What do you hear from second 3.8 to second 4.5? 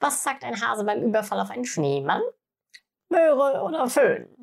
Föhn?